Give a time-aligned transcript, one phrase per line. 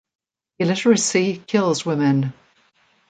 [0.57, 2.33] Illiteracy kills women.